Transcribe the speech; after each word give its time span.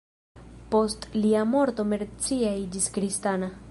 Post 0.75 1.05
lia 1.19 1.45
morto 1.51 1.87
Mercia 1.93 2.59
iĝis 2.65 2.93
kristana. 2.99 3.57